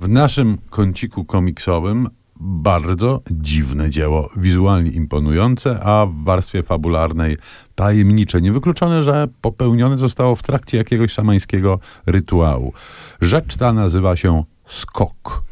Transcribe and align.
W 0.00 0.08
naszym 0.08 0.58
kąciku 0.70 1.24
komiksowym 1.24 2.08
bardzo 2.40 3.22
dziwne 3.30 3.90
dzieło, 3.90 4.30
wizualnie 4.36 4.90
imponujące, 4.90 5.80
a 5.82 6.06
w 6.06 6.24
warstwie 6.24 6.62
fabularnej 6.62 7.36
tajemnicze. 7.74 8.40
Niewykluczone, 8.40 9.02
że 9.02 9.28
popełnione 9.40 9.96
zostało 9.96 10.36
w 10.36 10.42
trakcie 10.42 10.76
jakiegoś 10.76 11.12
szamańskiego 11.12 11.78
rytuału. 12.06 12.72
Rzecz 13.20 13.56
ta 13.56 13.72
nazywa 13.72 14.16
się 14.16 14.44
Skok. 14.66 15.47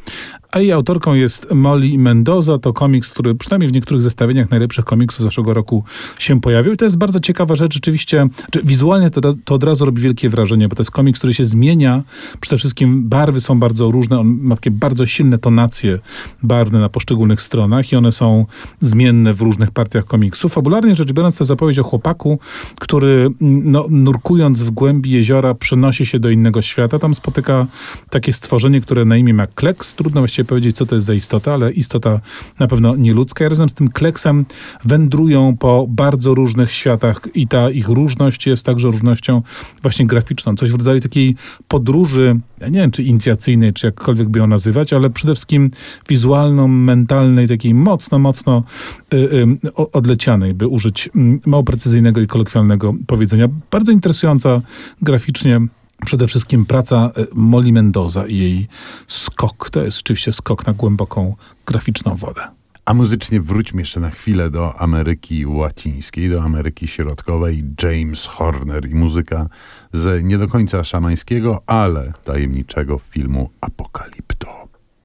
A 0.57 0.61
jej 0.61 0.73
autorką 0.73 1.14
jest 1.14 1.50
Molly 1.50 1.98
Mendoza. 1.98 2.59
To 2.59 2.72
komiks, 2.72 3.12
który 3.12 3.34
przynajmniej 3.34 3.70
w 3.70 3.75
niektórych 3.75 4.02
zestawieniach 4.02 4.50
najlepszych 4.50 4.84
komiksów 4.84 5.25
zeszłego 5.25 5.54
roku 5.54 5.84
się 6.18 6.40
pojawił. 6.40 6.72
I 6.72 6.77
to 6.77 6.84
jest 6.84 6.98
bardzo 6.98 7.21
ciekawa 7.21 7.54
rzecz. 7.54 7.75
Rzeczywiście, 7.75 8.27
czy 8.50 8.62
wizualnie 8.64 9.11
to, 9.11 9.32
to 9.45 9.54
od 9.54 9.64
razu 9.64 9.84
robi 9.84 10.03
wielkie 10.03 10.29
wrażenie, 10.29 10.68
bo 10.68 10.77
to 10.77 10.82
jest 10.82 10.90
komiks, 10.90 11.18
który 11.18 11.34
się 11.34 11.45
zmienia. 11.45 12.03
Przede 12.40 12.58
wszystkim 12.58 13.08
barwy 13.08 13.40
są 13.40 13.61
bardzo 13.61 13.90
różne. 13.90 14.21
On 14.21 14.39
ma 14.40 14.54
takie 14.54 14.71
bardzo 14.71 15.07
silne 15.07 15.39
tonacje 15.39 15.98
barwne 16.43 16.81
na 16.81 16.89
poszczególnych 16.89 17.40
stronach 17.40 17.93
i 17.93 17.96
one 17.96 18.12
są 18.12 18.46
zmienne 18.81 19.34
w 19.34 19.40
różnych 19.40 19.70
partiach 19.70 20.04
komiksu. 20.04 20.48
Fabularnie 20.48 20.95
rzecz 20.95 21.12
biorąc, 21.12 21.39
to 21.39 21.45
zapowiedź 21.45 21.79
o 21.79 21.82
chłopaku, 21.82 22.39
który 22.81 23.31
no, 23.40 23.86
nurkując 23.90 24.62
w 24.62 24.70
głębi 24.70 25.11
jeziora 25.11 25.54
przenosi 25.54 26.07
się 26.07 26.18
do 26.18 26.31
innego 26.31 26.62
świata. 26.62 26.98
Tam 26.98 27.14
spotyka 27.14 27.67
takie 28.11 28.32
stworzenie, 28.32 28.81
które 28.81 29.04
na 29.04 29.17
imię 29.17 29.34
ma 29.34 29.46
Kleks. 29.46 29.95
Trudno 29.95 30.20
właściwie 30.20 30.46
powiedzieć, 30.46 30.77
co 30.77 30.86
to 30.86 30.95
jest 30.95 31.07
za 31.07 31.14
istota, 31.14 31.55
ale 31.55 31.73
istota 31.73 32.20
na 32.59 32.67
pewno 32.67 32.97
nieludzka. 32.97 33.48
Razem 33.48 33.69
z 33.69 33.75
tym 33.75 33.89
kleksem 33.89 34.45
wędrują 34.84 35.56
po 35.56 35.87
bardzo 35.89 36.34
różnych 36.34 36.73
światach 36.73 37.28
i 37.34 37.48
ta 37.48 37.70
ich 37.70 37.89
różność 37.89 38.47
jest 38.47 38.67
także 38.67 38.89
różnością 38.89 39.42
właśnie 39.83 40.06
graficzną. 40.06 40.56
Coś 40.56 40.70
w 40.70 40.75
rodzaju 40.75 41.01
takiej 41.01 41.37
podróży, 41.69 42.41
ja 42.61 42.69
nie 42.69 42.81
wiem, 42.81 42.91
czy 42.91 43.03
inicjacyjnej, 43.03 43.73
czy 43.73 43.87
jakkolwiek 43.87 44.28
by 44.28 44.39
ją 44.39 44.47
nazywać, 44.47 44.92
ale 44.92 45.11
przede 45.11 45.34
wszystkim 45.34 45.70
wizualno-mentalnej, 46.09 47.48
takiej 47.48 47.75
mocno, 47.75 48.19
mocno 48.19 48.63
y, 49.15 49.17
y, 49.17 49.75
odlecianej, 49.92 50.55
by 50.55 50.69
użyć 50.69 51.07
y, 51.07 51.11
mało 51.47 51.63
precyzyjnego 51.63 52.20
i 52.20 52.27
kolokwialnego 52.27 52.95
powiedzenia. 53.07 53.48
Bardzo 53.70 53.92
interesująca 53.92 54.61
graficznie 55.03 55.61
przede 56.05 56.27
wszystkim 56.27 56.66
praca 56.66 57.11
e, 57.16 57.27
Molly 57.34 57.72
Mendoza 57.72 58.27
i 58.27 58.36
jej 58.36 58.69
skok. 59.08 59.70
To 59.70 59.83
jest 59.83 59.97
rzeczywiście 59.97 60.33
skok 60.33 60.66
na 60.66 60.72
głęboką 60.72 61.36
graficzną 61.66 62.14
wodę. 62.14 62.42
A 62.84 62.94
muzycznie 62.94 63.41
wróćmy 63.41 63.83
jeszcze 63.83 64.00
na 64.00 64.11
chwilę 64.11 64.50
do 64.50 64.80
Ameryki 64.80 65.47
Łacińskiej, 65.47 66.30
do 66.30 66.42
Ameryki 66.42 66.86
Środkowej. 66.89 67.64
James 67.83 68.27
Horner 68.27 68.89
i 68.89 68.94
muzyka 68.94 69.48
z 69.92 70.24
nie 70.24 70.39
do 70.39 70.48
końca 70.48 70.84
szamańskiego, 70.84 71.62
ale 71.67 72.12
tajemniczego 72.24 72.98
filmu 72.98 73.50
Apokalipto. 73.61 74.26